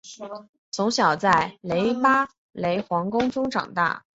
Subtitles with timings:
[0.71, 4.03] 从小在姆巴雷皇宫中长大。